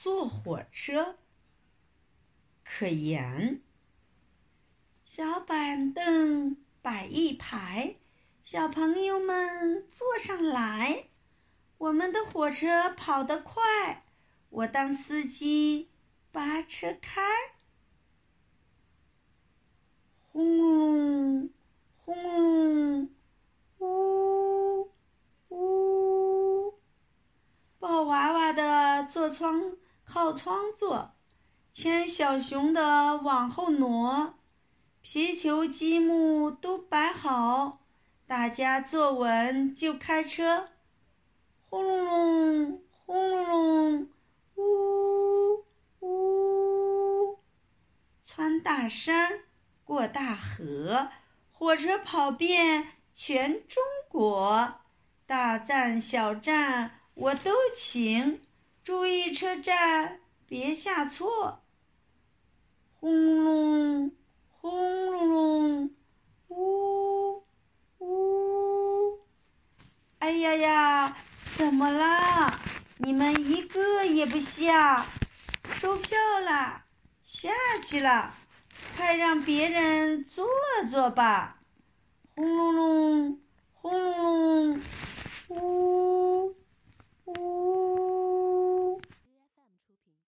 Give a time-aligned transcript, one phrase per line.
[0.00, 1.16] 坐火车。
[2.64, 3.62] 可言，
[5.04, 7.96] 小板凳摆一排，
[8.44, 11.08] 小朋友们坐上来。
[11.78, 14.04] 我们的火车跑得快，
[14.50, 15.90] 我当司机
[16.30, 17.20] 把车开。
[20.30, 21.50] 轰隆
[21.96, 22.14] 轰
[22.94, 23.10] 隆，
[23.80, 24.92] 呜
[25.48, 26.78] 呜。
[27.80, 29.76] 抱娃娃的坐窗
[30.10, 31.12] 靠窗坐，
[31.70, 34.36] 牵小熊的往后挪，
[35.02, 37.80] 皮球积木都摆好，
[38.26, 40.70] 大家坐稳就开车。
[41.68, 44.08] 轰隆隆，轰隆隆，
[44.56, 45.64] 呜
[46.00, 47.38] 呜！
[48.22, 49.40] 穿大山，
[49.84, 51.10] 过大河，
[51.52, 54.80] 火车跑遍全中国，
[55.26, 58.40] 大站小站我都行，
[58.88, 61.60] 注意车站别下错。
[62.98, 64.12] 轰隆隆，
[64.48, 65.90] 轰隆隆，
[66.48, 67.44] 呜
[67.98, 69.20] 呜！
[70.20, 71.16] 哎呀呀！
[71.54, 72.58] 怎么啦？
[72.96, 75.04] 你们一个也不下，
[75.74, 76.86] 收票啦，
[77.22, 77.50] 下
[77.84, 78.32] 去了，
[78.96, 80.46] 快让别人坐
[80.88, 81.58] 坐吧。
[82.34, 83.07] 轰隆隆，